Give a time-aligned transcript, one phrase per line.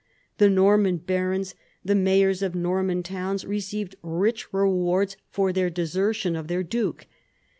[0.39, 1.53] The Norman barons,
[1.85, 7.05] the mayors of Norman towns, received rich rewards for their desertion of their duke.